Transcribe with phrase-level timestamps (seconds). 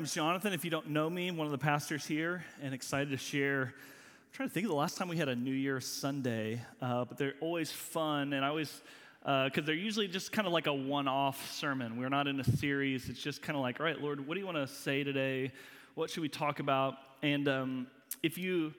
[0.00, 0.54] My name is Jonathan.
[0.54, 3.64] If you don't know me, I'm one of the pastors here, and excited to share.
[3.64, 7.04] I'm trying to think of the last time we had a New Year Sunday, uh,
[7.04, 8.80] but they're always fun, and I always
[9.20, 11.98] because uh, they're usually just kind of like a one-off sermon.
[11.98, 13.10] We're not in a series.
[13.10, 15.52] It's just kind of like, all right, Lord, what do you want to say today?
[15.96, 16.94] What should we talk about?
[17.22, 17.86] And um,
[18.22, 18.72] if you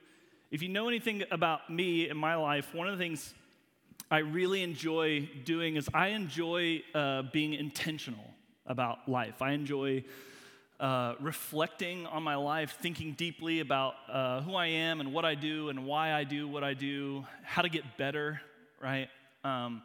[0.50, 3.32] if you know anything about me and my life, one of the things
[4.10, 8.28] I really enjoy doing is I enjoy uh, being intentional
[8.66, 9.40] about life.
[9.40, 10.02] I enjoy
[10.82, 15.36] uh, reflecting on my life, thinking deeply about uh, who I am and what I
[15.36, 18.40] do and why I do what I do, how to get better,
[18.82, 19.08] right?
[19.44, 19.82] Um,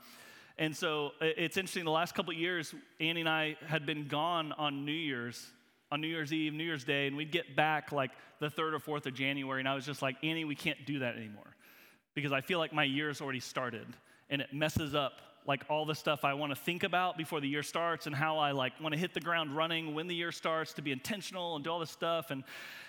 [0.57, 4.85] and so it's interesting, the last couple years, Annie and I had been gone on
[4.85, 5.45] New Year's,
[5.91, 8.79] on New Year's Eve, New Year's Day, and we'd get back like the 3rd or
[8.79, 11.55] 4th of January, and I was just like, Annie, we can't do that anymore
[12.15, 13.85] because I feel like my year's already started
[14.31, 17.47] and it messes up like all the stuff I want to think about before the
[17.47, 20.33] year starts and how I like want to hit the ground running when the year
[20.33, 22.31] starts to be intentional and do all this stuff.
[22.31, 22.43] And,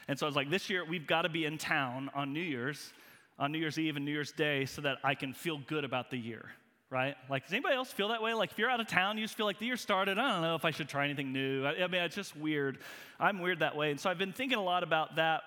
[0.09, 2.41] and so I was like, this year we've got to be in town on New
[2.41, 2.92] Year's,
[3.39, 6.10] on New Year's Eve and New Year's Day so that I can feel good about
[6.10, 6.50] the year,
[6.91, 7.15] right?
[7.31, 8.34] Like, does anybody else feel that way?
[8.34, 10.19] Like, if you're out of town, you just feel like the year started.
[10.19, 11.65] I don't know if I should try anything new.
[11.65, 12.78] I, I mean, it's just weird.
[13.21, 13.93] I'm weird that way.
[13.93, 15.43] And so I've been thinking a lot about that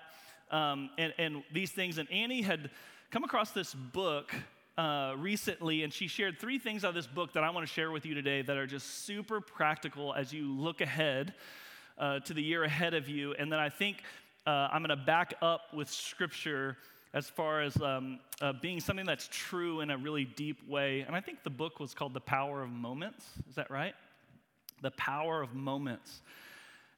[0.50, 1.98] um, and, and these things.
[1.98, 2.70] And Annie had
[3.10, 4.34] come across this book
[4.78, 7.72] uh, recently, and she shared three things out of this book that I want to
[7.72, 11.34] share with you today that are just super practical as you look ahead
[11.98, 13.34] uh, to the year ahead of you.
[13.34, 14.02] And then I think
[14.46, 16.76] uh, I'm going to back up with scripture
[17.14, 21.00] as far as um, uh, being something that's true in a really deep way.
[21.00, 23.26] And I think the book was called The Power of Moments.
[23.48, 23.94] Is that right?
[24.80, 26.22] The Power of Moments.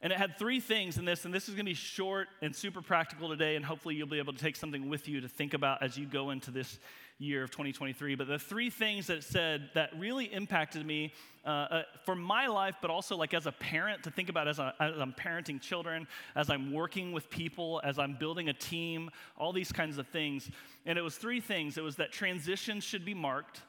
[0.01, 2.55] And it had three things in this, and this is going to be short and
[2.55, 5.55] super practical today, and hopefully you'll be able to take something with you to think
[5.55, 6.79] about as you go into this
[7.19, 8.15] year of 2023.
[8.15, 11.13] But the three things that said that really impacted me
[11.45, 14.59] uh, uh, for my life, but also like as a parent to think about as,
[14.59, 19.11] I, as I'm parenting children, as I'm working with people, as I'm building a team,
[19.37, 20.51] all these kinds of things.
[20.87, 21.79] And it was three things.
[21.79, 23.63] It was that transitions should be marked,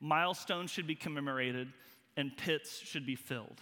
[0.00, 1.72] milestones should be commemorated,
[2.16, 3.60] and pits should be filled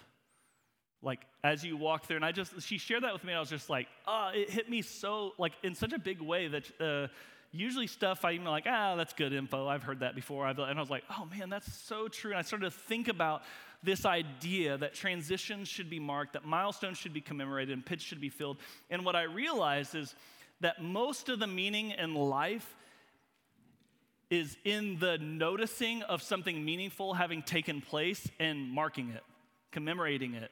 [1.03, 3.49] like as you walk through and i just she shared that with me i was
[3.49, 7.07] just like oh it hit me so like in such a big way that uh,
[7.53, 9.67] usually stuff i even like ah that's good info.
[9.67, 10.47] I've heard that before.
[10.47, 12.31] I've, and i was like oh man that's so true.
[12.31, 13.43] And i started to think about
[13.83, 18.21] this idea that transitions should be marked that milestones should be commemorated and pits should
[18.21, 18.59] be filled.
[18.91, 20.15] And what i realized is
[20.61, 22.77] that most of the meaning in life
[24.29, 29.25] is in the noticing of something meaningful having taken place and marking it
[29.73, 30.51] commemorating it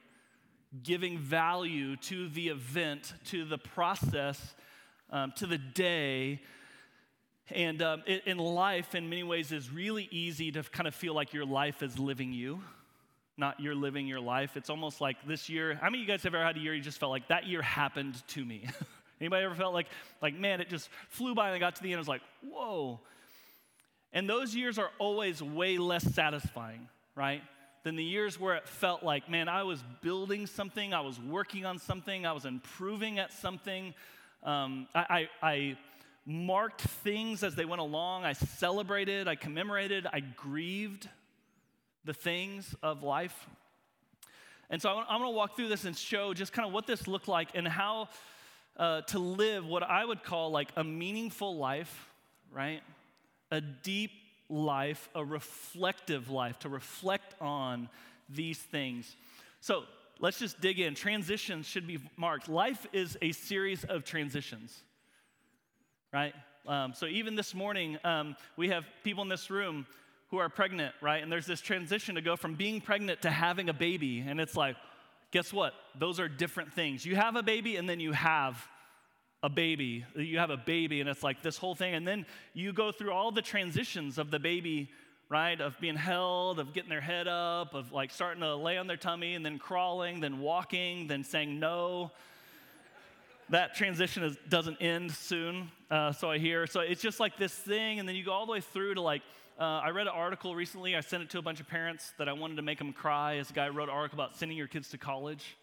[0.83, 4.53] giving value to the event, to the process,
[5.09, 6.41] um, to the day.
[7.51, 11.33] And um, in life, in many ways, is really easy to kind of feel like
[11.33, 12.61] your life is living you,
[13.37, 14.55] not you're living your life.
[14.55, 15.75] It's almost like this year.
[15.75, 17.47] How many of you guys have ever had a year you just felt like that
[17.47, 18.67] year happened to me?
[19.21, 19.87] Anybody ever felt like,
[20.21, 22.21] like man, it just flew by and I got to the end, I was like,
[22.47, 22.99] whoa.
[24.13, 27.41] And those years are always way less satisfying, right?
[27.83, 31.65] than the years where it felt like, man, I was building something, I was working
[31.65, 33.93] on something, I was improving at something.
[34.43, 35.77] Um, I, I, I
[36.29, 38.23] marked things as they went along.
[38.23, 41.09] I celebrated, I commemorated, I grieved
[42.05, 43.47] the things of life.
[44.69, 47.07] And so I'm going to walk through this and show just kind of what this
[47.07, 48.09] looked like and how
[48.77, 52.09] uh, to live what I would call like a meaningful life,
[52.53, 52.81] right?
[53.49, 54.11] A deep
[54.49, 57.89] life, a reflective life, to reflect on
[58.29, 59.15] these things.
[59.61, 59.85] So
[60.19, 60.93] let's just dig in.
[60.93, 62.47] Transitions should be marked.
[62.47, 64.83] Life is a series of transitions,
[66.13, 66.33] right?
[66.67, 69.85] Um, so even this morning, um, we have people in this room
[70.29, 71.23] who are pregnant, right?
[71.23, 74.19] And there's this transition to go from being pregnant to having a baby.
[74.19, 74.75] And it's like,
[75.31, 75.73] guess what?
[75.97, 77.05] Those are different things.
[77.05, 78.67] You have a baby and then you have
[79.41, 80.05] a baby.
[80.15, 81.93] You have a baby, and it's like this whole thing.
[81.93, 84.89] And then you go through all the transitions of the baby,
[85.29, 85.59] right?
[85.59, 88.97] Of being held, of getting their head up, of like starting to lay on their
[88.97, 92.11] tummy, and then crawling, then walking, then saying no.
[93.49, 96.67] That transition is, doesn't end soon, uh, so I hear.
[96.67, 99.01] So it's just like this thing, and then you go all the way through to
[99.01, 99.21] like,
[99.59, 100.95] uh, I read an article recently.
[100.95, 103.33] I sent it to a bunch of parents that I wanted to make them cry.
[103.33, 105.57] A guy wrote an article about sending your kids to college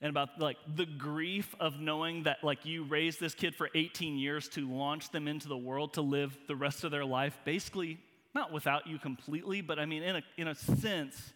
[0.00, 4.18] and about like the grief of knowing that like you raised this kid for 18
[4.18, 7.98] years to launch them into the world to live the rest of their life basically
[8.34, 11.32] not without you completely but i mean in a, in a sense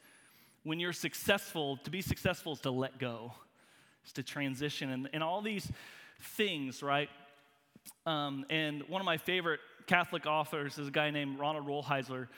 [0.65, 3.33] when you're successful to be successful is to let go
[4.07, 5.71] is to transition and, and all these
[6.21, 7.09] things right
[8.07, 12.29] um, and one of my favorite catholic authors is a guy named ronald rolheiser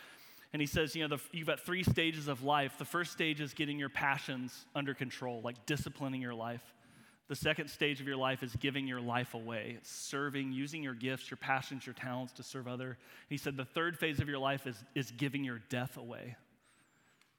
[0.52, 2.76] and he says, you know, the, you've got three stages of life.
[2.76, 6.62] The first stage is getting your passions under control, like disciplining your life.
[7.28, 10.92] The second stage of your life is giving your life away, it's serving, using your
[10.92, 12.98] gifts, your passions, your talents to serve other.
[13.30, 16.36] He said the third phase of your life is, is giving your death away.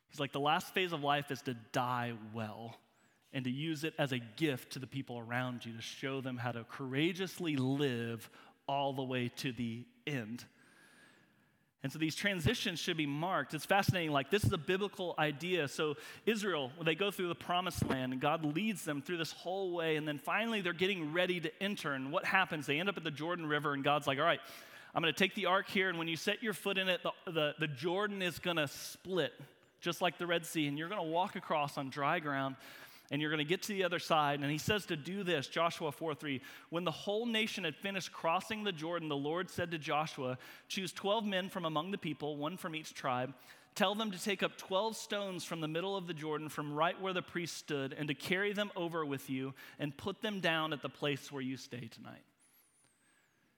[0.09, 2.75] He's like, the last phase of life is to die well
[3.33, 6.37] and to use it as a gift to the people around you to show them
[6.37, 8.29] how to courageously live
[8.67, 10.45] all the way to the end.
[11.83, 13.53] And so these transitions should be marked.
[13.53, 14.11] It's fascinating.
[14.11, 15.67] Like, this is a biblical idea.
[15.67, 15.95] So,
[16.25, 19.73] Israel, when they go through the promised land, and God leads them through this whole
[19.73, 21.91] way, and then finally they're getting ready to enter.
[21.91, 22.65] And what happens?
[22.65, 24.39] They end up at the Jordan River, and God's like, all right,
[24.95, 27.01] I'm going to take the ark here, and when you set your foot in it,
[27.03, 29.33] the, the, the Jordan is going to split,
[29.81, 32.55] just like the Red Sea, and you're going to walk across on dry ground
[33.13, 34.39] and you're going to get to the other side.
[34.39, 36.41] And he says to do this, Joshua 4 3.
[36.71, 40.91] When the whole nation had finished crossing the Jordan, the Lord said to Joshua, Choose
[40.91, 43.35] 12 men from among the people, one from each tribe.
[43.75, 46.99] Tell them to take up 12 stones from the middle of the Jordan, from right
[46.99, 50.73] where the priest stood, and to carry them over with you and put them down
[50.73, 52.23] at the place where you stay tonight.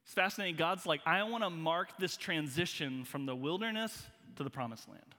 [0.03, 0.57] It's fascinating.
[0.57, 4.05] God's like, I want to mark this transition from the wilderness
[4.35, 5.15] to the promised land.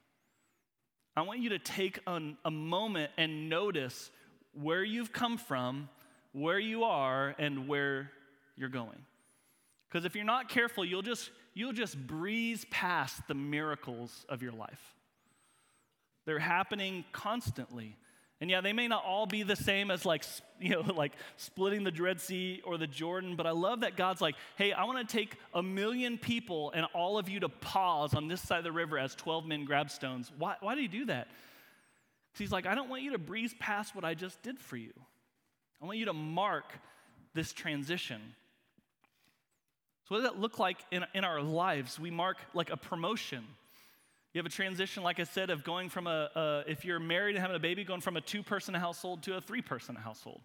[1.15, 4.11] I want you to take an, a moment and notice
[4.61, 5.89] where you've come from,
[6.31, 8.11] where you are, and where
[8.55, 9.05] you're going.
[9.87, 14.51] Because if you're not careful, you'll just, you'll just breeze past the miracles of your
[14.51, 14.95] life.
[16.25, 17.95] They're happening constantly.
[18.41, 20.25] And yeah, they may not all be the same as like,
[20.59, 24.21] you know, like splitting the Red Sea or the Jordan, but I love that God's
[24.21, 28.13] like, hey, I want to take a million people and all of you to pause
[28.13, 30.31] on this side of the river as 12 men grab stones.
[30.37, 31.29] Why, why did he do that?
[32.37, 34.93] He's like, I don't want you to breeze past what I just did for you.
[35.81, 36.79] I want you to mark
[37.33, 38.21] this transition.
[40.07, 41.99] So, what does that look like in, in our lives?
[41.99, 43.43] We mark like a promotion.
[44.33, 47.35] You have a transition, like I said, of going from a, a if you're married
[47.35, 50.41] and having a baby, going from a two person household to a three person household.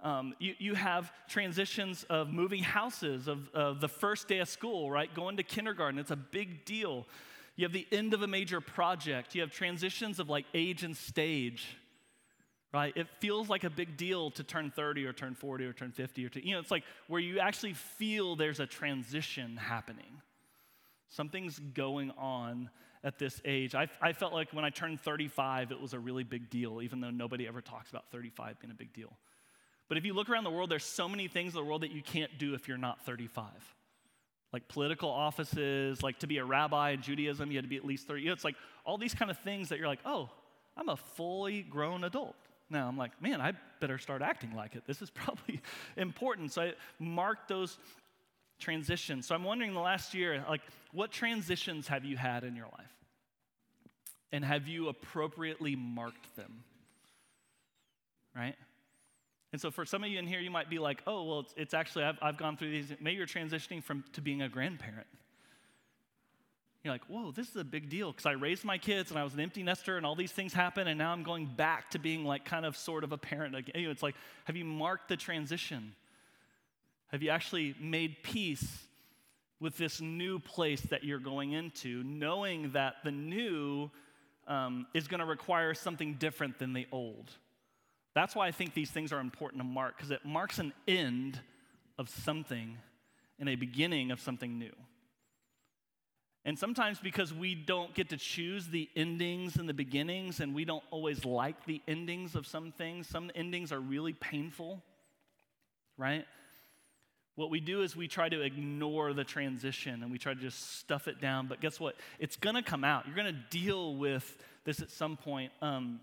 [0.00, 4.90] Um, you, you have transitions of moving houses, of, of the first day of school,
[4.90, 5.12] right?
[5.14, 5.98] Going to kindergarten.
[5.98, 7.06] It's a big deal.
[7.56, 9.34] You have the end of a major project.
[9.34, 11.66] You have transitions of like age and stage,
[12.72, 12.94] right?
[12.94, 16.26] It feels like a big deal to turn 30 or turn 40 or turn 50
[16.26, 20.20] or to, you know, it's like where you actually feel there's a transition happening.
[21.08, 22.68] Something's going on
[23.02, 23.74] at this age.
[23.74, 27.00] I, I felt like when I turned 35, it was a really big deal, even
[27.00, 29.16] though nobody ever talks about 35 being a big deal.
[29.88, 31.92] But if you look around the world, there's so many things in the world that
[31.92, 33.46] you can't do if you're not 35
[34.56, 37.84] like political offices, like to be a rabbi in Judaism, you had to be at
[37.84, 38.22] least 30.
[38.22, 40.30] You know, it's like all these kind of things that you're like, oh,
[40.78, 42.36] I'm a fully grown adult.
[42.70, 44.86] Now I'm like, man, I better start acting like it.
[44.86, 45.60] This is probably
[45.98, 46.52] important.
[46.52, 47.76] So I marked those
[48.58, 49.26] transitions.
[49.26, 52.94] So I'm wondering the last year, like, what transitions have you had in your life?
[54.32, 56.64] And have you appropriately marked them?
[58.34, 58.56] Right?
[59.52, 61.54] And so for some of you in here, you might be like, oh, well, it's,
[61.56, 62.92] it's actually, I've, I've gone through these.
[63.00, 65.06] Maybe you're transitioning from to being a grandparent.
[66.82, 69.24] You're like, whoa, this is a big deal because I raised my kids and I
[69.24, 71.98] was an empty nester and all these things happen and now I'm going back to
[71.98, 73.90] being like kind of sort of a parent again.
[73.90, 75.94] It's like, have you marked the transition?
[77.08, 78.84] Have you actually made peace
[79.58, 83.90] with this new place that you're going into, knowing that the new
[84.46, 87.32] um, is going to require something different than the old?
[88.16, 91.38] That's why I think these things are important to mark, because it marks an end
[91.98, 92.78] of something
[93.38, 94.72] and a beginning of something new.
[96.42, 100.64] And sometimes because we don't get to choose the endings and the beginnings, and we
[100.64, 104.82] don't always like the endings of some things, some endings are really painful,
[105.98, 106.24] right?
[107.34, 110.78] What we do is we try to ignore the transition and we try to just
[110.78, 111.48] stuff it down.
[111.48, 111.96] But guess what?
[112.18, 113.06] It's gonna come out.
[113.06, 115.52] You're gonna deal with this at some point.
[115.60, 116.00] Um,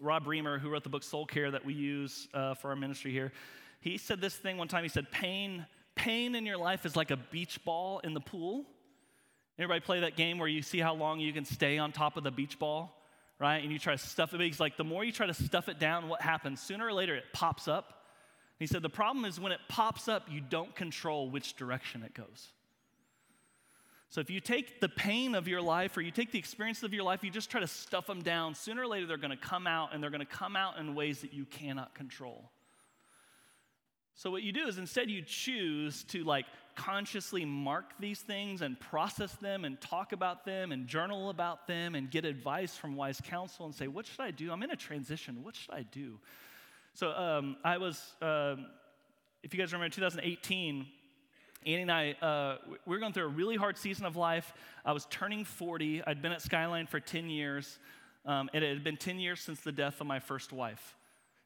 [0.00, 3.12] Rob Reimer, who wrote the book Soul Care that we use uh, for our ministry
[3.12, 3.32] here,
[3.80, 4.82] he said this thing one time.
[4.82, 8.64] He said, Pain, pain in your life is like a beach ball in the pool.
[9.58, 12.24] Everybody play that game where you see how long you can stay on top of
[12.24, 12.94] the beach ball,
[13.38, 13.62] right?
[13.62, 14.40] And you try to stuff it.
[14.40, 16.60] He's like, the more you try to stuff it down, what happens?
[16.60, 18.04] Sooner or later, it pops up
[18.58, 22.14] He said, The problem is when it pops up, you don't control which direction it
[22.14, 22.52] goes.
[24.08, 26.94] So if you take the pain of your life or you take the experiences of
[26.94, 29.36] your life, you just try to stuff them down, sooner or later they're going to
[29.36, 32.50] come out and they're going to come out in ways that you cannot control.
[34.14, 38.78] So what you do is instead you choose to like consciously mark these things and
[38.78, 43.20] process them and talk about them and journal about them and get advice from wise
[43.22, 44.52] counsel and say, what should I do?
[44.52, 45.42] I'm in a transition.
[45.42, 46.18] What should I do?
[46.94, 48.66] So um, I was, um,
[49.42, 50.86] if you guys remember, 2018,
[51.64, 54.52] Annie and I, uh, we were going through a really hard season of life.
[54.84, 56.02] I was turning 40.
[56.06, 57.78] I'd been at Skyline for 10 years,
[58.24, 60.96] um, and it had been 10 years since the death of my first wife.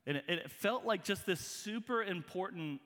[0.07, 2.81] And it, it felt like just this super important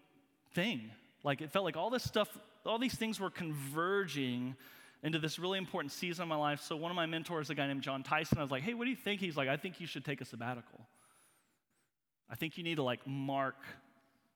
[0.53, 0.91] thing.
[1.23, 2.29] Like it felt like all this stuff,
[2.67, 4.55] all these things were converging
[5.03, 6.61] into this really important season of my life.
[6.61, 8.85] So one of my mentors, a guy named John Tyson, I was like, hey, what
[8.85, 9.21] do you think?
[9.21, 10.81] He's like, I think you should take a sabbatical.
[12.31, 13.57] I think you need to like mark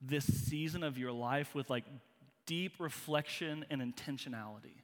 [0.01, 1.85] this season of your life with like
[2.49, 4.83] deep reflection and intentionality.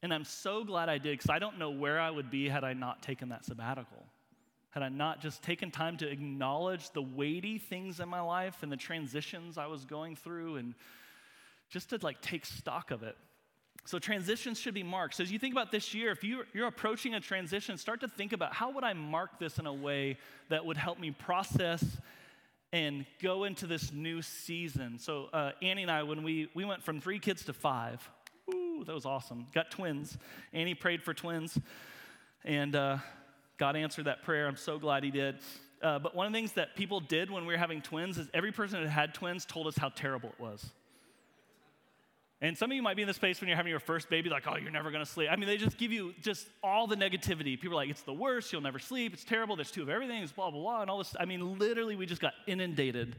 [0.00, 2.64] And I'm so glad I did because I don't know where I would be had
[2.64, 4.06] I not taken that sabbatical.
[4.70, 8.72] Had I not just taken time to acknowledge the weighty things in my life and
[8.72, 10.74] the transitions I was going through and
[11.68, 13.16] just to like take stock of it.
[13.84, 15.16] So transitions should be marked.
[15.16, 18.08] So as you think about this year, if you're, you're approaching a transition, start to
[18.08, 21.84] think about how would I mark this in a way that would help me process
[22.72, 24.98] and go into this new season.
[24.98, 28.08] So uh, Annie and I, when we, we went from three kids to five,
[28.52, 29.46] ooh, that was awesome.
[29.54, 30.16] Got twins.
[30.52, 31.58] Annie prayed for twins,
[32.44, 32.98] and uh,
[33.58, 34.46] God answered that prayer.
[34.46, 35.36] I'm so glad He did.
[35.82, 38.28] Uh, but one of the things that people did when we were having twins is
[38.32, 40.70] every person that had twins told us how terrible it was.
[42.42, 44.28] And some of you might be in this space when you're having your first baby,
[44.28, 45.28] like, oh, you're never gonna sleep.
[45.30, 47.58] I mean, they just give you just all the negativity.
[47.58, 50.24] People are like, it's the worst, you'll never sleep, it's terrible, there's two of everything,
[50.24, 51.14] it's blah, blah, blah, and all this.
[51.20, 53.14] I mean, literally, we just got inundated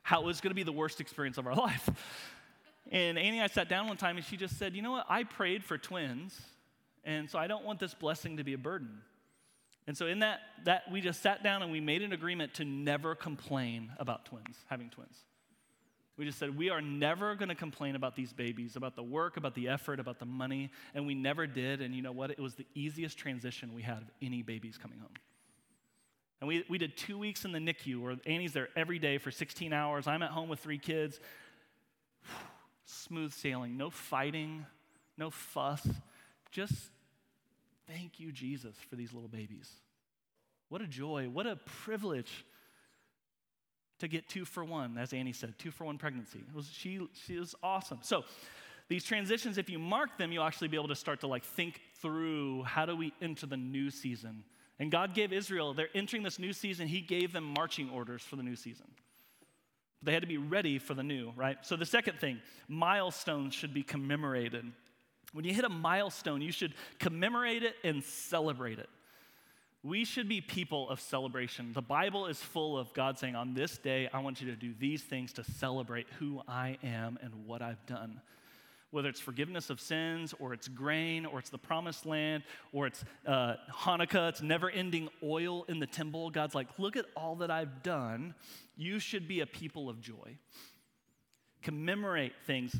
[0.00, 1.90] how it was gonna be the worst experience of our life.
[2.90, 5.04] And Annie and I sat down one time and she just said, you know what,
[5.06, 6.40] I prayed for twins,
[7.04, 9.02] and so I don't want this blessing to be a burden.
[9.86, 12.64] And so in that, that we just sat down and we made an agreement to
[12.64, 15.26] never complain about twins, having twins.
[16.20, 19.38] We just said, we are never going to complain about these babies, about the work,
[19.38, 20.70] about the effort, about the money.
[20.94, 21.80] And we never did.
[21.80, 22.30] And you know what?
[22.30, 25.14] It was the easiest transition we had of any babies coming home.
[26.42, 29.30] And we, we did two weeks in the NICU where Annie's there every day for
[29.30, 30.06] 16 hours.
[30.06, 31.18] I'm at home with three kids.
[32.84, 34.66] Smooth sailing, no fighting,
[35.16, 35.88] no fuss.
[36.50, 36.74] Just
[37.88, 39.70] thank you, Jesus, for these little babies.
[40.68, 42.44] What a joy, what a privilege
[44.00, 46.40] to get two for one, as Annie said, two for one pregnancy.
[46.54, 47.98] Was, she, she was awesome.
[48.02, 48.24] So
[48.88, 51.80] these transitions, if you mark them, you'll actually be able to start to like think
[52.02, 54.42] through how do we enter the new season.
[54.78, 58.36] And God gave Israel, they're entering this new season, He gave them marching orders for
[58.36, 58.86] the new season.
[60.02, 61.58] They had to be ready for the new, right?
[61.62, 64.64] So the second thing, milestones should be commemorated.
[65.32, 68.88] When you hit a milestone, you should commemorate it and celebrate it.
[69.82, 71.72] We should be people of celebration.
[71.72, 74.74] The Bible is full of God saying, On this day, I want you to do
[74.78, 78.20] these things to celebrate who I am and what I've done.
[78.90, 83.04] Whether it's forgiveness of sins, or it's grain, or it's the promised land, or it's
[83.26, 86.28] uh, Hanukkah, it's never ending oil in the temple.
[86.28, 88.34] God's like, Look at all that I've done.
[88.76, 90.36] You should be a people of joy
[91.62, 92.76] commemorate things,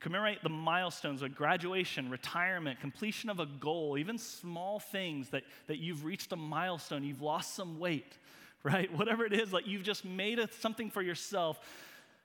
[0.00, 5.78] commemorate the milestones of graduation, retirement, completion of a goal, even small things that, that
[5.78, 8.18] you've reached a milestone, you've lost some weight,
[8.62, 8.92] right?
[8.96, 11.60] Whatever it is, like you've just made a, something for yourself,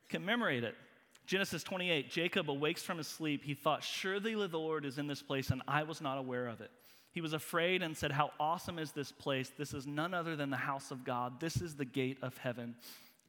[0.09, 0.75] commemorate it.
[1.25, 3.43] Genesis 28, Jacob awakes from his sleep.
[3.43, 6.59] He thought, Surely the Lord is in this place, and I was not aware of
[6.59, 6.69] it.
[7.13, 9.51] He was afraid and said, How awesome is this place?
[9.57, 11.39] This is none other than the house of God.
[11.39, 12.75] This is the gate of heaven.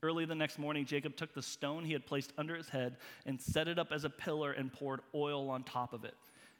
[0.05, 3.41] Early the next morning, Jacob took the stone he had placed under his head and
[3.41, 6.15] set it up as a pillar and poured oil on top of it.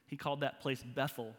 [0.07, 1.35] He called that place Bethel.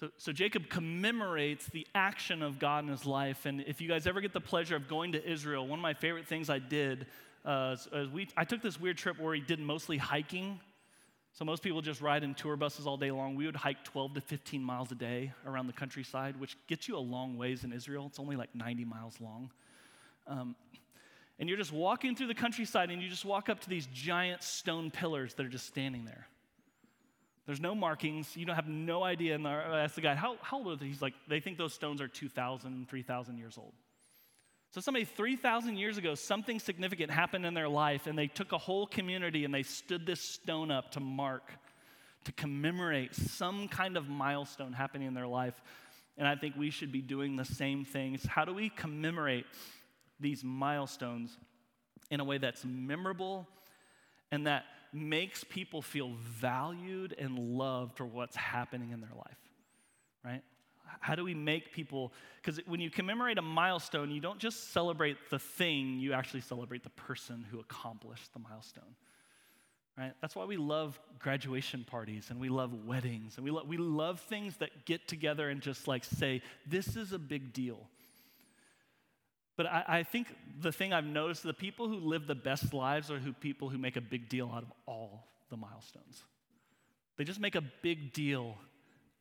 [0.00, 3.44] So, so Jacob commemorates the action of God in his life.
[3.44, 5.94] And if you guys ever get the pleasure of going to Israel, one of my
[5.94, 7.06] favorite things I did
[7.44, 7.76] uh,
[8.12, 10.60] we, I took this weird trip where we did mostly hiking.
[11.32, 13.34] So most people just ride in tour buses all day long.
[13.34, 16.96] We would hike 12 to 15 miles a day around the countryside, which gets you
[16.96, 18.06] a long ways in Israel.
[18.06, 19.50] It's only like 90 miles long.
[20.26, 20.56] Um,
[21.38, 24.42] and you're just walking through the countryside and you just walk up to these giant
[24.42, 26.28] stone pillars that are just standing there.
[27.46, 28.36] There's no markings.
[28.36, 29.34] You don't have no idea.
[29.34, 30.86] And I asked the guy, how, how old are they?
[30.86, 33.72] He's like, they think those stones are 2,000, 3,000 years old.
[34.70, 38.58] So, somebody 3,000 years ago, something significant happened in their life, and they took a
[38.58, 41.52] whole community and they stood this stone up to mark,
[42.24, 45.54] to commemorate some kind of milestone happening in their life.
[46.16, 48.24] And I think we should be doing the same things.
[48.26, 49.46] How do we commemorate
[50.20, 51.36] these milestones
[52.10, 53.48] in a way that's memorable
[54.30, 59.38] and that makes people feel valued and loved for what's happening in their life,
[60.24, 60.42] right?
[61.00, 65.16] How do we make people, because when you commemorate a milestone, you don't just celebrate
[65.30, 68.94] the thing, you actually celebrate the person who accomplished the milestone.
[69.96, 70.12] Right?
[70.20, 74.20] That's why we love graduation parties and we love weddings and we, lo- we love
[74.20, 77.78] things that get together and just like say, this is a big deal.
[79.56, 83.10] But I, I, think the thing I've noticed the people who live the best lives
[83.10, 86.24] are who people who make a big deal out of all the milestones.
[87.16, 88.56] They just make a big deal,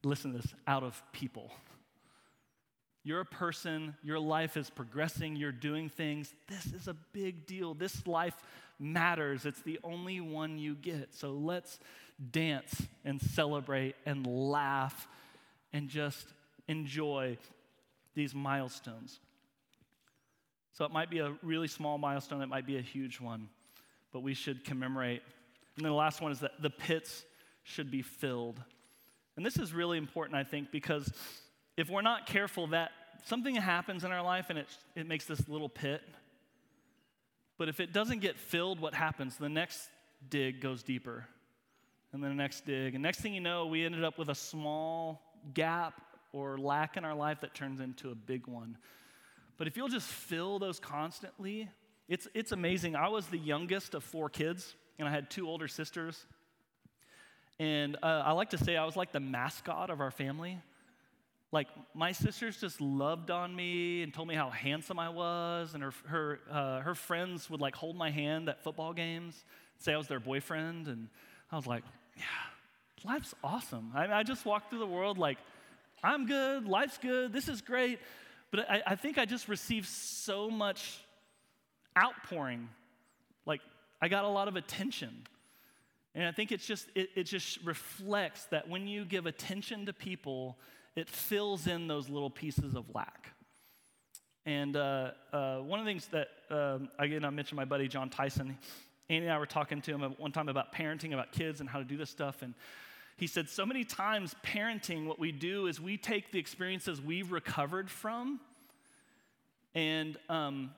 [0.04, 1.52] listen to this, out of people.
[3.04, 6.34] You're a person, your life is progressing, you're doing things.
[6.48, 7.74] This is a big deal.
[7.74, 8.36] This life
[8.80, 9.46] matters.
[9.46, 11.14] It's the only one you get.
[11.14, 11.80] So let's
[12.32, 15.08] dance and celebrate and laugh
[15.74, 16.28] and just
[16.68, 17.38] enjoy
[18.16, 19.20] these milestones.
[20.74, 23.48] So it might be a really small milestone, it might be a huge one,
[24.12, 25.22] but we should commemorate.
[25.76, 27.24] And then the last one is that the pits
[27.64, 28.62] should be filled.
[29.38, 31.12] And this is really important, I think, because
[31.78, 32.92] if we're not careful, that
[33.26, 36.02] something happens in our life and it, it makes this little pit.
[37.58, 39.38] But if it doesn't get filled, what happens?
[39.38, 39.90] The next
[40.30, 41.26] dig goes deeper.
[42.12, 42.94] And then the next dig.
[42.94, 45.22] And next thing you know, we ended up with a small
[45.54, 46.02] gap
[46.32, 48.78] or lack in our life that turns into a big one.
[49.58, 51.70] But if you'll just fill those constantly,
[52.08, 52.96] it's, it's amazing.
[52.96, 56.26] I was the youngest of four kids, and I had two older sisters.
[57.60, 60.60] And uh, I like to say I was like the mascot of our family.
[61.52, 65.84] Like, my sisters just loved on me and told me how handsome I was, and
[65.84, 69.46] her, her, uh, her friends would like hold my hand at football games,
[69.78, 71.10] say I was their boyfriend, and
[71.52, 71.84] I was like,
[72.18, 72.24] yeah,
[73.04, 73.92] life's awesome.
[73.94, 75.38] I, I just walked through the world like,
[76.04, 78.00] I'm good, life's good, this is great.
[78.54, 81.00] But I, I think I just received so much
[81.98, 82.70] outpouring.
[83.48, 83.62] Like,
[84.00, 85.26] I got a lot of attention.
[86.14, 89.94] And I think it's just, it, it just reflects that when you give attention to
[89.94, 90.56] people,
[90.96, 93.32] it fills in those little pieces of lack.
[94.46, 98.12] And uh, uh, one of the things that, um, again, I mentioned my buddy John
[98.12, 98.56] Tyson.
[99.10, 101.80] Annie and I were talking to him one time about parenting, about kids, and how
[101.80, 102.44] to do this stuff.
[102.44, 102.54] And
[103.16, 107.32] he said, so many times, parenting, what we do is we take the experiences we've
[107.32, 108.40] recovered from,
[109.76, 110.72] and um,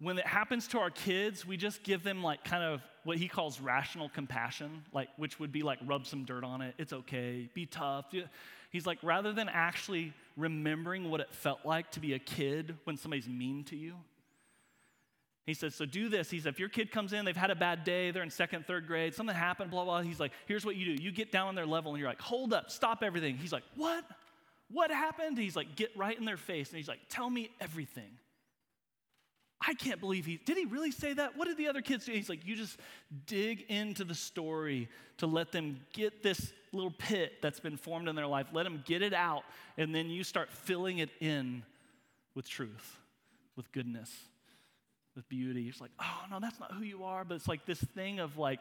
[0.00, 3.28] when it happens to our kids, we just give them like kind of what he
[3.28, 6.74] calls rational compassion, like which would be like rub some dirt on it.
[6.76, 7.48] It's okay.
[7.54, 8.06] Be tough.
[8.70, 12.96] He's like, rather than actually remembering what it felt like to be a kid when
[12.96, 13.94] somebody's mean to you,
[15.46, 16.28] he says, so do this.
[16.28, 18.66] He said, if your kid comes in, they've had a bad day, they're in second,
[18.66, 20.02] third grade, something happened, blah, blah.
[20.02, 21.02] He's like, here's what you do.
[21.02, 23.36] You get down on their level and you're like, hold up, stop everything.
[23.36, 24.04] He's like, what?
[24.72, 25.38] What happened?
[25.38, 26.70] He's like, get right in their face.
[26.70, 28.18] And he's like, tell me everything.
[29.64, 31.36] I can't believe he did he really say that?
[31.36, 32.12] What did the other kids do?
[32.12, 32.78] He's like, you just
[33.26, 38.14] dig into the story to let them get this little pit that's been formed in
[38.16, 39.44] their life, let them get it out,
[39.78, 41.62] and then you start filling it in
[42.34, 42.98] with truth,
[43.56, 44.14] with goodness,
[45.16, 45.68] with beauty.
[45.68, 47.24] It's like, oh no, that's not who you are.
[47.24, 48.60] But it's like this thing of like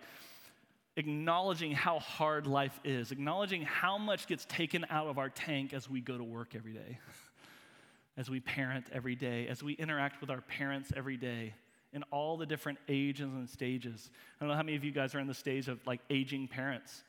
[0.97, 5.89] acknowledging how hard life is, acknowledging how much gets taken out of our tank as
[5.89, 6.99] we go to work every day.
[8.17, 11.53] as we parent every day, as we interact with our parents every day
[11.93, 14.09] in all the different ages and stages.
[14.39, 16.47] I don't know how many of you guys are in the stage of like aging
[16.47, 17.03] parents.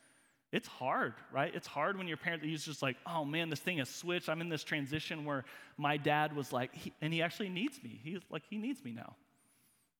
[0.53, 1.53] It's hard, right?
[1.55, 4.29] It's hard when your parent, he's just like, oh man, this thing has switched.
[4.29, 5.45] I'm in this transition where
[5.77, 8.01] my dad was like, he, and he actually needs me.
[8.03, 9.17] He's like, he needs me now.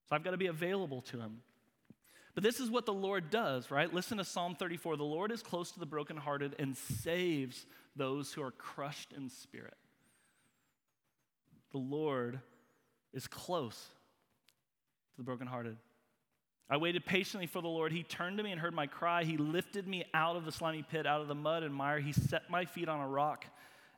[0.09, 1.41] So I've got to be available to him.
[2.33, 3.91] But this is what the Lord does, right?
[3.91, 4.95] Listen to Psalm 34.
[4.97, 7.65] The Lord is close to the brokenhearted and saves
[7.95, 9.75] those who are crushed in spirit
[11.71, 12.39] the Lord
[13.13, 13.75] is close
[15.11, 15.77] to the brokenhearted.
[16.69, 17.91] I waited patiently for the Lord.
[17.91, 19.23] He turned to me and heard my cry.
[19.23, 21.99] He lifted me out of the slimy pit, out of the mud and mire.
[21.99, 23.45] He set my feet on a rock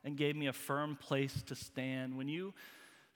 [0.04, 2.16] and gave me a firm place to stand.
[2.16, 2.54] When you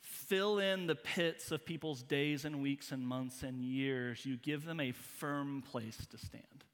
[0.04, 4.64] fill in the pits of people's days and weeks and months and years, you give
[4.64, 6.64] them a firm place to stand.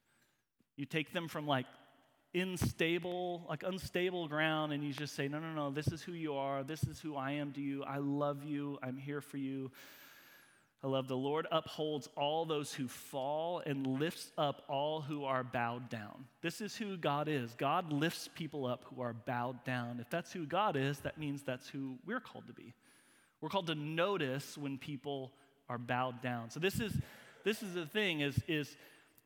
[0.76, 1.66] You take them from like
[2.34, 6.34] unstable, like unstable ground, and you just say, No, no, no, this is who you
[6.34, 6.64] are.
[6.64, 7.84] This is who I am to you.
[7.84, 8.78] I love you.
[8.82, 9.70] I'm here for you.
[10.82, 15.44] I love the Lord upholds all those who fall and lifts up all who are
[15.44, 16.24] bowed down.
[16.40, 17.54] This is who God is.
[17.54, 20.00] God lifts people up who are bowed down.
[20.00, 22.72] If that's who God is, that means that's who we're called to be.
[23.40, 25.32] We're called to notice when people
[25.68, 26.50] are bowed down.
[26.50, 26.92] So this is
[27.44, 28.76] this is the thing is is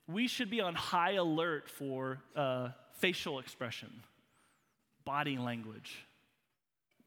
[0.07, 3.91] we should be on high alert for uh, facial expression,
[5.05, 6.07] body language,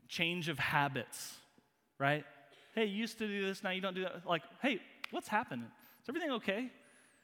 [0.08, 1.36] change of habits,
[2.00, 2.26] right?
[2.78, 4.24] hey, you used to do this, now you don't do that.
[4.24, 5.66] Like, hey, what's happening?
[6.04, 6.70] Is everything okay?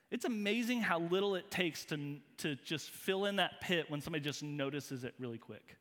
[0.10, 4.24] It's amazing how little it takes to, to just fill in that pit when somebody
[4.24, 5.78] just notices it really quick.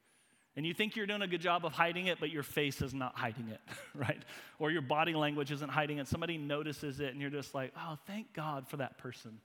[0.57, 2.93] And you think you're doing a good job of hiding it, but your face is
[2.93, 3.61] not hiding it,
[3.95, 4.23] right?
[4.59, 6.09] Or your body language isn't hiding it.
[6.09, 9.41] Somebody notices it, and you're just like, oh, thank God for that person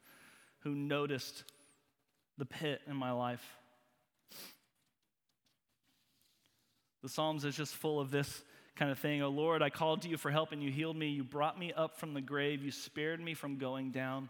[0.60, 1.44] who noticed
[2.38, 3.44] the pit in my life.
[7.04, 8.44] The Psalms is just full of this
[8.76, 9.22] kind of thing.
[9.22, 11.08] Oh Lord, I called to you for help and you healed me.
[11.08, 12.64] You brought me up from the grave.
[12.64, 14.30] You spared me from going down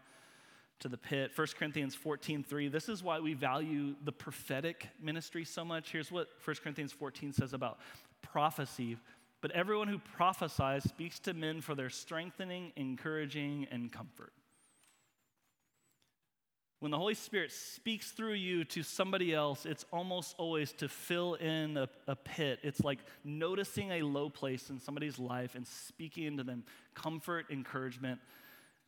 [0.80, 1.32] to the pit.
[1.34, 2.68] 1 Corinthians 14, 3.
[2.68, 5.90] This is why we value the prophetic ministry so much.
[5.90, 7.78] Here's what 1 Corinthians 14 says about
[8.22, 8.96] prophecy.
[9.40, 14.32] But everyone who prophesies speaks to men for their strengthening, encouraging, and comfort.
[16.80, 21.34] When the Holy Spirit speaks through you to somebody else, it's almost always to fill
[21.34, 22.60] in a, a, pit.
[22.62, 26.62] It's like noticing a low place in somebody's life and speaking into them
[26.94, 28.20] comfort, encouragement,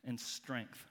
[0.05, 0.85] and strength.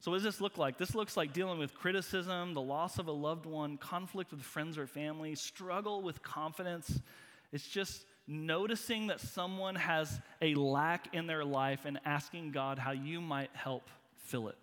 [0.00, 0.78] So, what does this look like?
[0.78, 4.78] This looks like dealing with criticism, the loss of a loved one, conflict with friends
[4.78, 7.00] or family, struggle with confidence.
[7.52, 12.92] It's just noticing that someone has a lack in their life and asking God how
[12.92, 14.56] you might help fill it.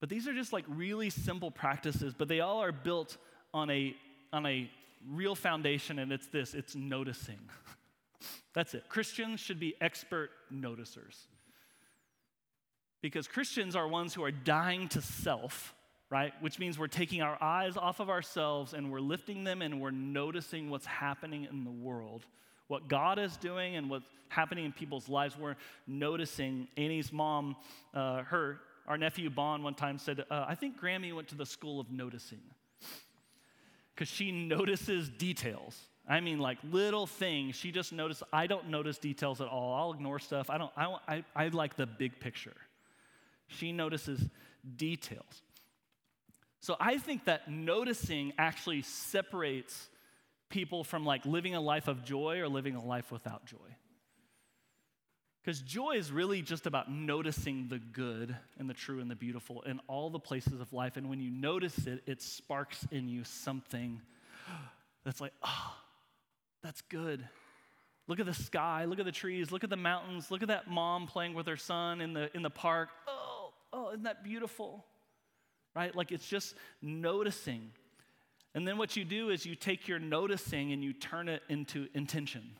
[0.00, 3.16] But these are just like really simple practices, but they all are built
[3.54, 3.94] on a,
[4.32, 4.70] on a
[5.08, 7.38] real foundation, and it's this it's noticing.
[8.54, 8.88] That's it.
[8.88, 11.26] Christians should be expert noticers.
[13.00, 15.74] Because Christians are ones who are dying to self,
[16.10, 16.32] right?
[16.40, 19.90] Which means we're taking our eyes off of ourselves and we're lifting them and we're
[19.90, 22.26] noticing what's happening in the world.
[22.66, 25.38] What God is doing and what's happening in people's lives.
[25.38, 25.56] We're
[25.86, 26.68] noticing.
[26.76, 27.56] Annie's mom,
[27.94, 31.44] uh, her our nephew Bon one time said, uh, I think Grammy went to the
[31.44, 32.40] school of noticing
[33.94, 35.78] because she notices details.
[36.08, 37.54] I mean, like little things.
[37.54, 38.22] She just notices.
[38.32, 39.74] I don't notice details at all.
[39.74, 40.48] I'll ignore stuff.
[40.48, 40.72] I don't.
[40.74, 42.54] I, I, I like the big picture.
[43.48, 44.20] She notices
[44.76, 45.42] details.
[46.60, 49.88] So I think that noticing actually separates
[50.48, 53.56] people from like living a life of joy or living a life without joy.
[55.42, 59.62] Because joy is really just about noticing the good and the true and the beautiful
[59.62, 60.96] in all the places of life.
[60.96, 64.02] And when you notice it, it sparks in you something
[65.04, 65.74] that's like, oh,
[66.62, 67.26] that's good.
[68.08, 70.68] Look at the sky, look at the trees, look at the mountains, look at that
[70.68, 72.88] mom playing with her son in the, in the park.
[73.06, 73.27] Oh,
[73.72, 74.84] oh, isn't that beautiful?
[75.74, 75.94] Right?
[75.94, 77.70] Like it's just noticing.
[78.54, 81.86] And then what you do is you take your noticing and you turn it into
[81.94, 82.50] intention And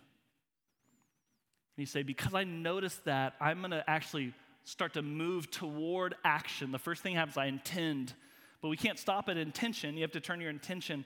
[1.77, 6.73] you say, because I noticed that, I'm going to actually start to move toward action.
[6.73, 8.13] The first thing happens, I intend.
[8.61, 9.97] But we can't stop at intention.
[9.97, 11.05] You have to turn your intention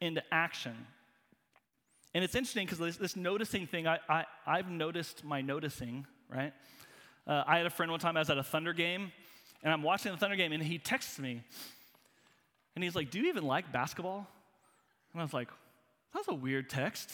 [0.00, 0.86] into action.
[2.14, 6.52] And it's interesting because this, this, noticing thing, I, I, I've noticed my noticing, right?
[7.26, 9.12] Uh, I had a friend one time, I was at a Thunder game,
[9.62, 11.42] and I'm watching the Thunder game, and he texts me.
[12.74, 14.26] And he's like, Do you even like basketball?
[15.12, 15.48] And I was like,
[16.14, 17.10] That's a weird text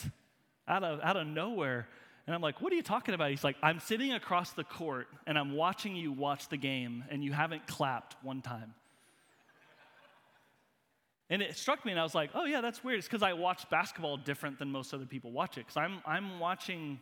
[0.67, 1.87] out of, out of nowhere.
[2.27, 3.31] And I'm like, what are you talking about?
[3.31, 7.23] He's like, I'm sitting across the court and I'm watching you watch the game and
[7.23, 8.75] you haven't clapped one time.
[11.31, 12.99] And it struck me and I was like, oh yeah, that's weird.
[12.99, 15.61] It's because I watch basketball different than most other people watch it.
[15.61, 16.99] Because I'm, I'm watching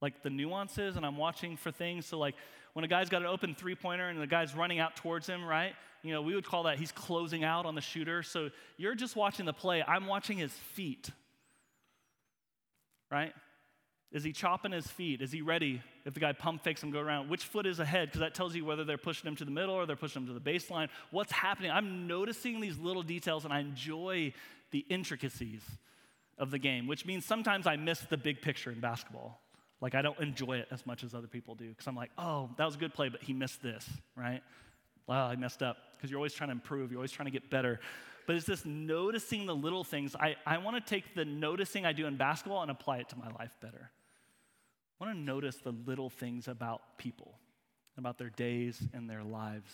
[0.00, 2.06] like the nuances and I'm watching for things.
[2.06, 2.34] So like
[2.72, 5.44] when a guy's got an open three pointer and the guy's running out towards him,
[5.44, 5.72] right?
[6.02, 8.22] You know, we would call that he's closing out on the shooter.
[8.22, 9.82] So you're just watching the play.
[9.82, 11.10] I'm watching his feet,
[13.10, 13.32] right?
[14.10, 15.20] Is he chopping his feet?
[15.20, 17.28] Is he ready if the guy pump fakes him, go around?
[17.28, 18.08] Which foot is ahead?
[18.08, 20.28] Because that tells you whether they're pushing him to the middle or they're pushing him
[20.28, 20.88] to the baseline.
[21.10, 21.70] What's happening?
[21.70, 24.32] I'm noticing these little details and I enjoy
[24.70, 25.62] the intricacies
[26.38, 29.42] of the game, which means sometimes I miss the big picture in basketball.
[29.80, 32.50] Like I don't enjoy it as much as other people do because I'm like, oh,
[32.56, 34.42] that was a good play, but he missed this, right?
[35.06, 37.48] Wow, I messed up because you're always trying to improve, you're always trying to get
[37.48, 37.80] better.
[38.26, 40.14] But it's this noticing the little things.
[40.14, 43.16] I, I want to take the noticing I do in basketball and apply it to
[43.16, 43.90] my life better.
[45.00, 47.38] I want to notice the little things about people,
[47.96, 49.72] about their days and their lives,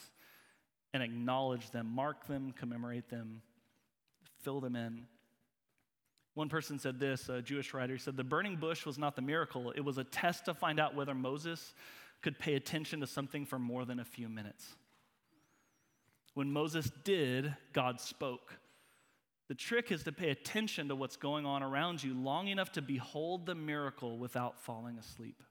[0.93, 3.43] and acknowledge them, mark them, commemorate them,
[4.43, 5.07] fill them in.
[6.35, 9.71] One person said this, a Jewish writer said, The burning bush was not the miracle,
[9.71, 11.75] it was a test to find out whether Moses
[12.23, 14.75] could pay attention to something for more than a few minutes.
[16.35, 18.59] When Moses did, God spoke.
[19.49, 22.83] The trick is to pay attention to what's going on around you long enough to
[22.83, 25.43] behold the miracle without falling asleep.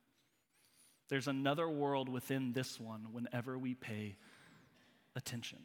[1.09, 4.15] There's another world within this one whenever we pay
[5.15, 5.59] attention.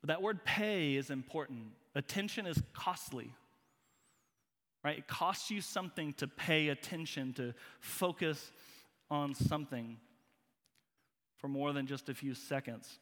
[0.00, 1.72] But that word pay is important.
[1.94, 3.32] Attention is costly.
[4.86, 4.98] Right?
[4.98, 8.52] It costs you something to pay attention, to focus
[9.10, 9.96] on something
[11.38, 13.00] for more than just a few seconds.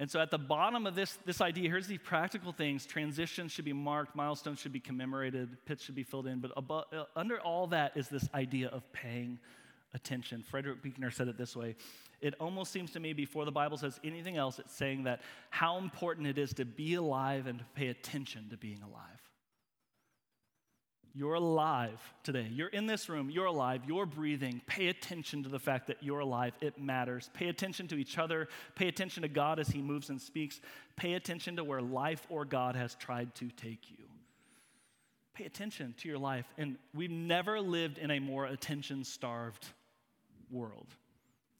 [0.00, 2.86] And so at the bottom of this, this idea, here's these practical things.
[2.86, 6.40] Transitions should be marked, milestones should be commemorated, pits should be filled in.
[6.40, 9.38] But above, uh, under all that is this idea of paying
[9.94, 10.42] attention.
[10.42, 11.76] Frederick Buechner said it this way
[12.20, 15.78] It almost seems to me, before the Bible says anything else, it's saying that how
[15.78, 19.25] important it is to be alive and to pay attention to being alive.
[21.18, 22.46] You're alive today.
[22.52, 23.30] You're in this room.
[23.30, 23.80] You're alive.
[23.86, 24.60] You're breathing.
[24.66, 26.52] Pay attention to the fact that you're alive.
[26.60, 27.30] It matters.
[27.32, 28.48] Pay attention to each other.
[28.74, 30.60] Pay attention to God as He moves and speaks.
[30.94, 34.04] Pay attention to where life or God has tried to take you.
[35.32, 36.44] Pay attention to your life.
[36.58, 39.64] And we've never lived in a more attention starved
[40.50, 40.88] world.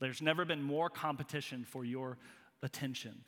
[0.00, 2.18] There's never been more competition for your
[2.62, 3.24] attention.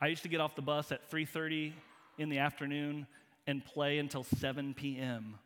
[0.00, 1.74] I used to get off the bus at 3:30
[2.16, 3.06] in the afternoon
[3.46, 5.38] and play until 7 p.m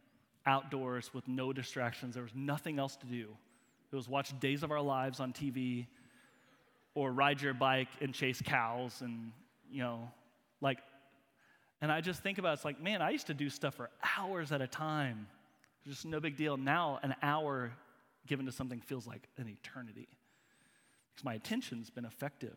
[0.46, 2.14] outdoors with no distractions.
[2.14, 3.28] There was nothing else to do.
[3.92, 5.87] It was watch Days of Our Lives on TV
[6.94, 9.33] or ride your bike and chase cows and,
[9.70, 10.11] you know,
[10.61, 10.78] like,
[11.80, 13.90] and I just think about it, it's like, man, I used to do stuff for
[14.18, 15.26] hours at a time.
[15.87, 16.57] Just no big deal.
[16.57, 17.72] Now, an hour
[18.26, 20.09] given to something feels like an eternity
[21.12, 22.57] because my attention's been effective.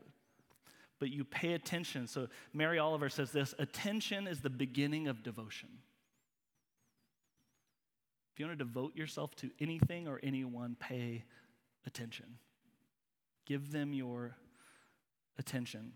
[0.99, 2.07] But you pay attention.
[2.07, 5.69] So, Mary Oliver says this attention is the beginning of devotion.
[8.37, 11.23] If you want to devote yourself to anything or anyone, pay
[11.87, 12.37] attention.
[13.47, 14.37] Give them your
[15.39, 15.93] attention.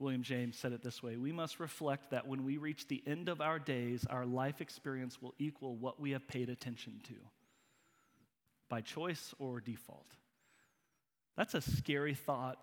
[0.00, 3.28] William James said it this way We must reflect that when we reach the end
[3.28, 7.14] of our days, our life experience will equal what we have paid attention to
[8.68, 10.16] by choice or default.
[11.36, 12.58] That's a scary thought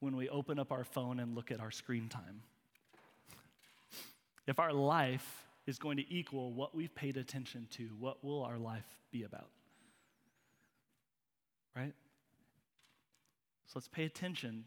[0.00, 2.42] when we open up our phone and look at our screen time
[4.50, 8.58] if our life is going to equal what we've paid attention to, what will our
[8.58, 9.48] life be about?
[11.76, 11.94] Right?
[13.66, 14.64] So let's pay attention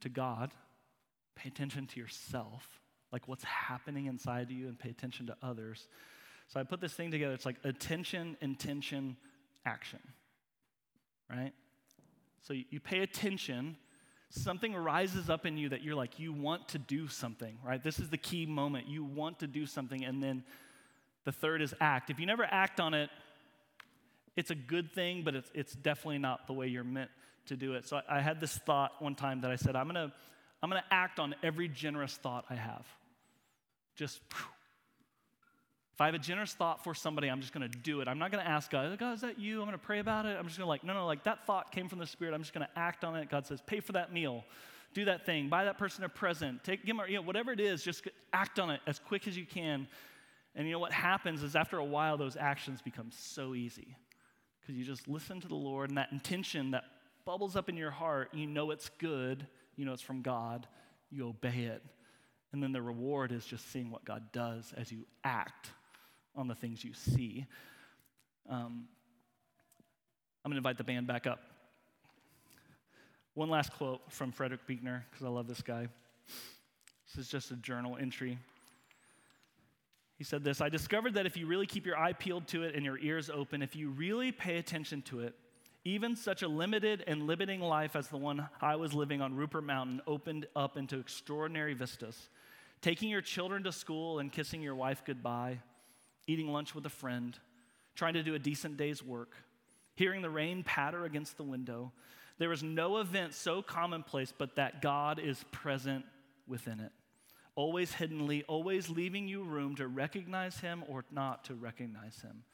[0.00, 0.52] to God,
[1.34, 5.88] pay attention to yourself, like what's happening inside of you, and pay attention to others.
[6.48, 7.32] So I put this thing together.
[7.32, 9.16] It's like attention, intention,
[9.64, 10.00] action.
[11.30, 11.52] Right?
[12.42, 13.78] So you pay attention
[14.34, 17.82] something rises up in you that you're like, you want to do something, right?
[17.82, 18.88] This is the key moment.
[18.88, 20.04] You want to do something.
[20.04, 20.44] And then
[21.24, 22.10] the third is act.
[22.10, 23.10] If you never act on it,
[24.36, 27.10] it's a good thing, but it's, it's definitely not the way you're meant
[27.46, 27.86] to do it.
[27.86, 30.14] So I, I had this thought one time that I said, I'm going to
[30.62, 32.86] I'm going to act on every generous thought I have.
[33.96, 34.22] Just
[35.94, 38.08] if I have a generous thought for somebody, I'm just going to do it.
[38.08, 39.60] I'm not going to ask God, is that you?
[39.60, 40.36] I'm going to pray about it.
[40.36, 42.34] I'm just going to like, no, no, like that thought came from the Spirit.
[42.34, 43.30] I'm just going to act on it.
[43.30, 44.44] God says, pay for that meal,
[44.92, 47.60] do that thing, buy that person a present, take, give them, you know, whatever it
[47.60, 49.86] is, just act on it as quick as you can.
[50.56, 53.96] And you know what happens is after a while, those actions become so easy
[54.60, 56.84] because you just listen to the Lord and that intention that
[57.24, 60.66] bubbles up in your heart, you know it's good, you know it's from God,
[61.12, 61.84] you obey it.
[62.52, 65.70] And then the reward is just seeing what God does as you act
[66.36, 67.46] on the things you see.
[68.48, 68.88] Um,
[70.44, 71.40] I'm going to invite the band back up.
[73.34, 75.88] One last quote from Frederick Buechner, because I love this guy.
[77.06, 78.38] This is just a journal entry.
[80.16, 82.74] He said this I discovered that if you really keep your eye peeled to it
[82.74, 85.34] and your ears open, if you really pay attention to it,
[85.84, 89.64] even such a limited and limiting life as the one I was living on Rupert
[89.64, 92.30] Mountain opened up into extraordinary vistas.
[92.80, 95.58] Taking your children to school and kissing your wife goodbye,
[96.26, 97.38] eating lunch with a friend,
[97.94, 99.32] trying to do a decent day's work,
[99.94, 101.92] hearing the rain patter against the window.
[102.38, 106.04] There is no event so commonplace but that God is present
[106.46, 106.92] within it,
[107.54, 112.44] always hiddenly, always leaving you room to recognize Him or not to recognize Him.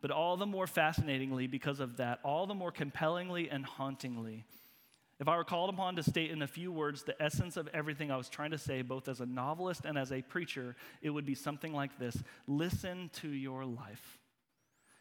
[0.00, 4.44] But all the more fascinatingly, because of that, all the more compellingly and hauntingly,
[5.22, 8.10] if I were called upon to state in a few words the essence of everything
[8.10, 11.24] I was trying to say, both as a novelist and as a preacher, it would
[11.24, 14.18] be something like this Listen to your life.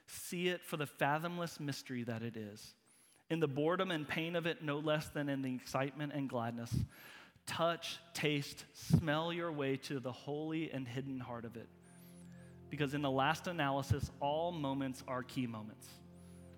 [0.06, 2.76] See it for the fathomless mystery that it is.
[3.32, 6.72] In the boredom and pain of it, no less than in the excitement and gladness.
[7.48, 11.68] Touch, taste, smell your way to the holy and hidden heart of it.
[12.70, 15.88] Because in the last analysis, all moments are key moments,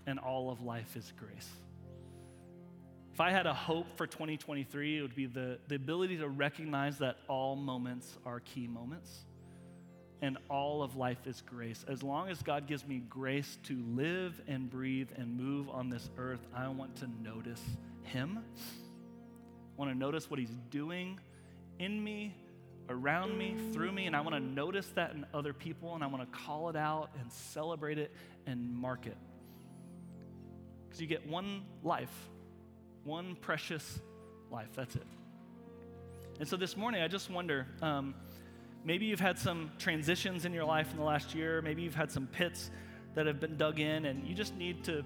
[0.06, 1.50] and all of life is grace.
[3.14, 6.98] If I had a hope for 2023, it would be the, the ability to recognize
[6.98, 9.26] that all moments are key moments
[10.24, 11.86] and all of life is grace.
[11.88, 16.10] As long as God gives me grace to live and breathe and move on this
[16.18, 17.62] earth, I want to notice
[18.02, 18.40] Him.
[18.40, 21.20] I want to notice what He's doing
[21.78, 22.34] in me,
[22.90, 26.08] around me, through me, and I want to notice that in other people, and I
[26.08, 28.12] want to call it out and celebrate it
[28.48, 29.18] and mark it.
[30.88, 32.30] Because you get one life,
[33.04, 34.00] one precious
[34.52, 34.70] life.
[34.76, 35.06] That's it.
[36.40, 38.16] And so this morning, I just wonder um,
[38.84, 42.12] maybe you've had some transitions in your life in the last year, maybe you've had
[42.12, 42.72] some pits
[43.16, 45.04] that have been dug in, and you just need to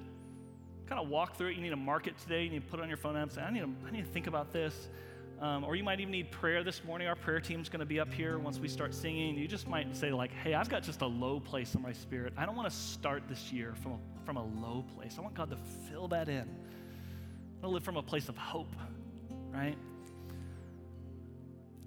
[0.87, 1.55] kind of walk through it.
[1.55, 2.43] You need to mark it today.
[2.43, 3.91] You need to put it on your phone app and say, I need to, I
[3.91, 4.89] need to think about this.
[5.39, 7.07] Um, or you might even need prayer this morning.
[7.07, 9.37] Our prayer team's going to be up here once we start singing.
[9.37, 12.33] You just might say, like, hey, I've got just a low place in my spirit.
[12.37, 15.15] I don't want to start this year from a, from a low place.
[15.19, 15.57] I want God to
[15.89, 16.49] fill that in.
[17.67, 18.73] To live from a place of hope,
[19.51, 19.75] right?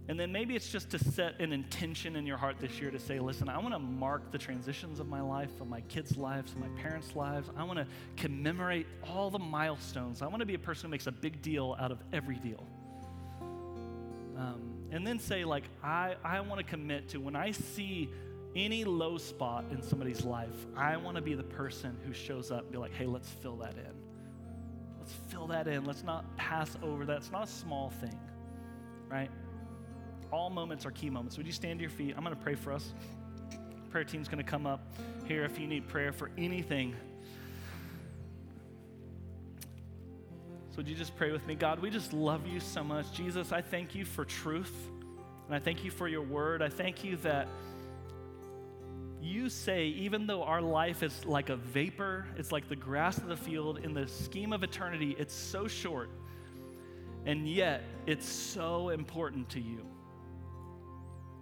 [0.09, 2.99] And then maybe it's just to set an intention in your heart this year to
[2.99, 6.53] say, listen, I want to mark the transitions of my life, of my kids' lives,
[6.53, 7.49] of my parents' lives.
[7.57, 7.87] I want to
[8.19, 10.21] commemorate all the milestones.
[10.21, 12.63] I want to be a person who makes a big deal out of every deal.
[14.37, 18.11] Um, and then say, like, I, I want to commit to when I see
[18.55, 22.65] any low spot in somebody's life, I want to be the person who shows up
[22.65, 24.00] and be like, hey, let's fill that in.
[25.51, 25.85] That in.
[25.85, 27.19] Let's not pass over that.
[27.19, 28.19] It's not a small thing,
[29.09, 29.31] right?
[30.33, 31.37] all moments are key moments.
[31.37, 32.15] Would you stand to your feet?
[32.17, 32.93] I'm going to pray for us.
[33.91, 34.81] Prayer team's going to come up
[35.27, 36.95] here if you need prayer for anything.
[40.71, 41.57] So, would you just pray with me?
[41.57, 43.13] God, we just love you so much.
[43.13, 44.73] Jesus, I thank you for truth,
[45.47, 46.63] and I thank you for your word.
[46.63, 47.49] I thank you that
[49.23, 53.27] you say, even though our life is like a vapor, it's like the grass of
[53.27, 56.11] the field, in the scheme of eternity, it's so short,
[57.27, 59.85] and yet it's so important to you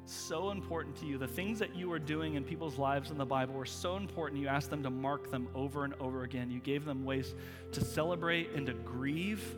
[0.09, 1.19] so important to you.
[1.19, 4.41] The things that you are doing in people's lives in the Bible were so important.
[4.41, 6.51] You asked them to mark them over and over again.
[6.51, 7.35] You gave them ways
[7.73, 9.57] to celebrate and to grieve,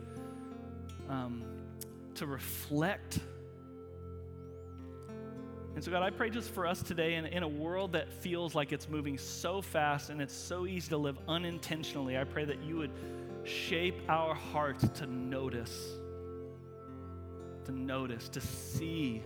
[1.09, 1.43] um,
[2.15, 3.19] to reflect.
[5.73, 8.53] And so, God, I pray just for us today in, in a world that feels
[8.53, 12.17] like it's moving so fast and it's so easy to live unintentionally.
[12.17, 12.91] I pray that you would
[13.45, 15.87] shape our hearts to notice,
[17.65, 19.23] to notice, to see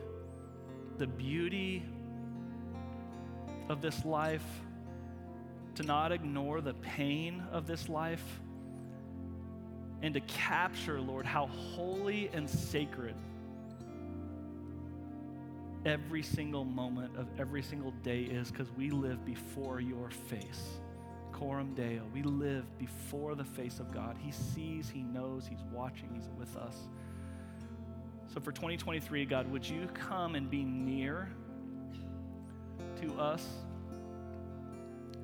[1.00, 1.84] the beauty
[3.68, 4.46] of this life,
[5.74, 8.24] to not ignore the pain of this life,
[10.04, 13.16] and to capture, Lord, how holy and sacred
[15.86, 20.80] every single moment of every single day is because we live before your face.
[21.32, 22.02] Coram Deo.
[22.14, 24.18] We live before the face of God.
[24.20, 26.76] He sees, He knows, He's watching, He's with us.
[28.34, 31.30] So for 2023, God, would you come and be near
[33.02, 33.46] to us?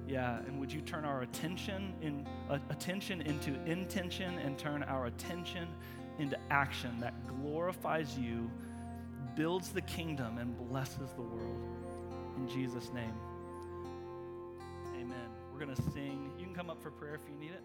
[0.08, 5.06] Yeah, and would you turn our attention in uh, attention into intention and turn our
[5.06, 5.70] attention
[6.20, 8.52] into action that glorifies you,
[9.36, 11.62] builds the kingdom and blesses the world.
[12.38, 13.14] In Jesus name.
[14.96, 15.30] Amen.
[15.52, 16.32] We're going to sing.
[16.38, 17.62] You can come up for prayer if you need it.